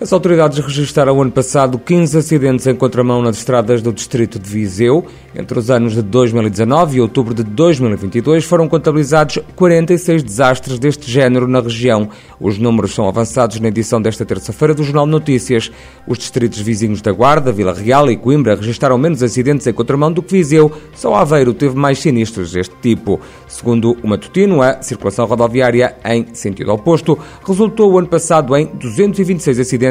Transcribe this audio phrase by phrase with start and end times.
[0.00, 5.06] As autoridades registraram ano passado 15 acidentes em contramão nas estradas do distrito de Viseu.
[5.36, 11.46] Entre os anos de 2019 e outubro de 2022 foram contabilizados 46 desastres deste género
[11.46, 12.08] na região.
[12.40, 15.70] Os números são avançados na edição desta terça-feira do Jornal Notícias.
[16.08, 20.22] Os distritos vizinhos da Guarda, Vila Real e Coimbra registraram menos acidentes em contramão do
[20.22, 20.72] que Viseu.
[20.94, 23.20] Só Aveiro teve mais sinistros deste tipo.
[23.46, 29.60] Segundo o matutino, a circulação rodoviária em sentido oposto resultou o ano passado em 226
[29.60, 29.83] acidentes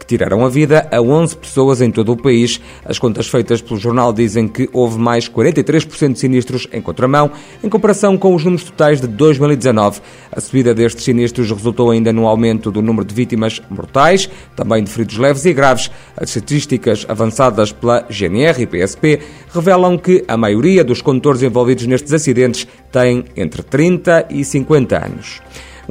[0.00, 2.60] que tiraram a vida a 11 pessoas em todo o país.
[2.84, 7.30] As contas feitas pelo jornal dizem que houve mais 43% de sinistros em contramão,
[7.62, 10.00] em comparação com os números totais de 2019.
[10.32, 14.90] A subida destes sinistros resultou ainda no aumento do número de vítimas mortais, também de
[14.90, 15.90] feridos leves e graves.
[16.16, 19.20] As estatísticas avançadas pela GNR e PSP
[19.52, 25.40] revelam que a maioria dos condutores envolvidos nestes acidentes têm entre 30 e 50 anos.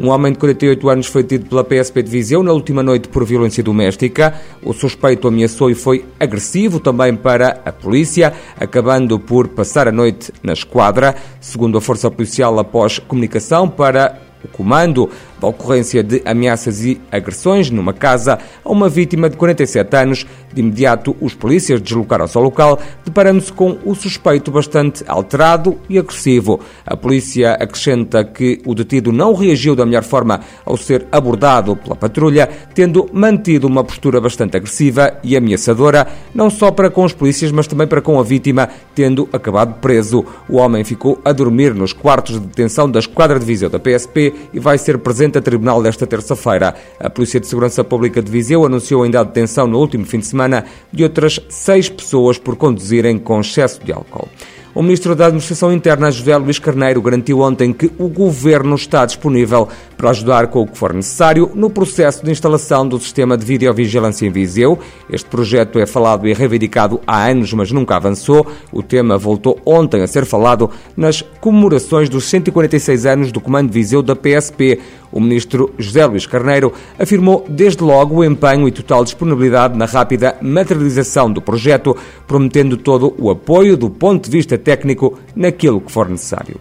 [0.01, 3.25] Um homem de 48 anos foi detido pela PSP de Viseu na última noite por
[3.25, 4.33] violência doméstica.
[4.63, 10.31] O suspeito ameaçou e foi agressivo também para a polícia, acabando por passar a noite
[10.41, 11.15] na esquadra.
[11.41, 15.09] Segundo a Força Policial, após comunicação para o comando
[15.39, 20.25] da ocorrência de ameaças e agressões numa casa a uma vítima de 47 anos.
[20.51, 26.59] De imediato, os polícias deslocaram-se ao local, deparando-se com o suspeito bastante alterado e agressivo.
[26.85, 31.95] A polícia acrescenta que o detido não reagiu da melhor forma ao ser abordado pela
[31.95, 37.51] patrulha, tendo mantido uma postura bastante agressiva e ameaçadora, não só para com os polícias,
[37.51, 40.25] mas também para com a vítima, tendo acabado preso.
[40.47, 44.28] O homem ficou a dormir nos quartos de detenção da Esquadra de Viseu da PSP
[44.53, 46.75] e vai ser presente a tribunal desta terça-feira.
[46.99, 50.27] A Polícia de Segurança Pública de Viseu anunciou ainda a detenção no último fim de
[50.27, 54.27] semana de outras seis pessoas por conduzirem com excesso de álcool.
[54.73, 59.67] O Ministro da Administração Interna, José Luís Carneiro, garantiu ontem que o Governo está disponível
[59.99, 64.25] para ajudar com o que for necessário no processo de instalação do sistema de videovigilância
[64.25, 64.79] em Viseu.
[65.09, 68.47] Este projeto é falado e reivindicado há anos, mas nunca avançou.
[68.71, 74.01] O tema voltou ontem a ser falado nas comemorações dos 146 anos do Comando Viseu
[74.01, 74.79] da PSP.
[75.11, 80.37] O Ministro José Luís Carneiro afirmou desde logo o empenho e total disponibilidade na rápida
[80.41, 86.07] materialização do projeto, prometendo todo o apoio do ponto de vista técnico naquilo que for
[86.07, 86.55] necessário.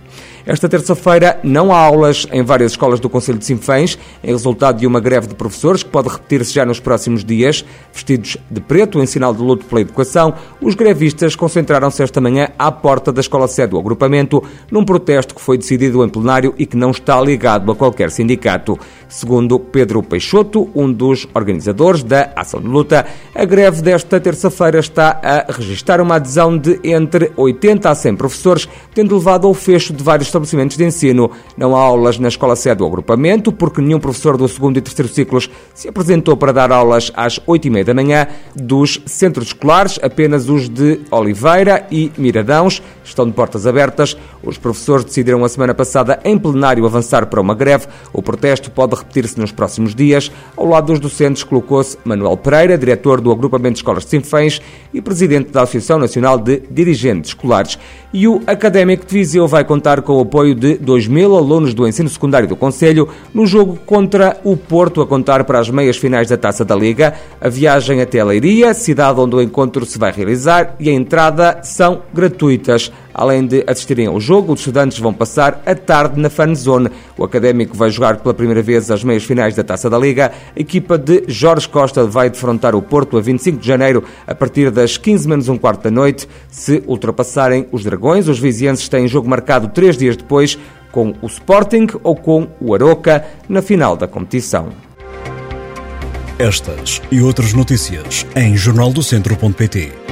[0.49, 4.87] Esta terça-feira não há aulas em várias escolas do Conselho de Sinfãs, em resultado de
[4.87, 7.63] uma greve de professores que pode repetir-se já nos próximos dias.
[7.93, 10.33] Vestidos de preto, em sinal de luto pela educação,
[10.63, 15.41] os grevistas concentraram-se esta manhã à porta da escola sede do agrupamento, num protesto que
[15.43, 18.79] foi decidido em plenário e que não está ligado a qualquer sindicato.
[19.07, 23.05] Segundo Pedro Peixoto, um dos organizadores da ação de luta,
[23.35, 28.67] a greve desta terça-feira está a registrar uma adesão de entre 80 a 100 professores,
[28.95, 31.31] tendo levado ao fecho de vários estabelecimentos de ensino.
[31.57, 35.13] Não há aulas na escola sede do agrupamento, porque nenhum professor do segundo e terceiro
[35.13, 38.27] ciclos se apresentou para dar aulas às oito e meia da manhã.
[38.55, 44.17] Dos centros escolares, apenas os de Oliveira e Miradãos estão de portas abertas.
[44.43, 47.87] Os professores decidiram a semana passada em plenário avançar para uma greve.
[48.13, 50.31] O protesto pode repetir-se nos próximos dias.
[50.57, 54.61] Ao lado dos docentes colocou-se Manuel Pereira, diretor do Agrupamento de Escolas de Sinfãs
[54.93, 57.79] e presidente da Associação Nacional de Dirigentes Escolares.
[58.13, 61.89] E o Académico de Viseu vai contar com o apoio de 2 mil alunos do
[61.89, 66.29] ensino secundário do Conselho no jogo contra o Porto, a contar para as meias finais
[66.29, 67.15] da Taça da Liga.
[67.41, 72.03] A viagem até Leiria, cidade onde o encontro se vai realizar, e a entrada são
[72.13, 72.93] gratuitas.
[73.19, 76.89] Além de assistirem ao jogo, os estudantes vão passar a tarde na Fan Zone.
[77.17, 80.31] O Académico vai jogar pela primeira vez as meias finais da Taça da Liga.
[80.57, 84.71] A equipa de Jorge Costa vai defrontar o Porto a 25 de janeiro, a partir
[84.71, 86.29] das 15 menos um quarto da noite.
[86.49, 90.57] Se ultrapassarem os Dragões, os vizienses têm jogo marcado três dias depois,
[90.93, 94.69] com o Sporting ou com o Aroca, na final da competição.
[96.39, 100.08] Estas e outras notícias em jornaldocentro.pt